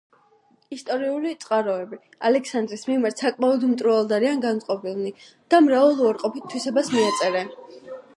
[0.75, 1.99] ისტორიული წყაროები
[2.29, 5.13] ალექსანდრეს მიმართ საკმაოდ მტრულად არიან განწყობილნი
[5.55, 7.53] და მრავალ უარყოფით თვისებას მიაწერენ.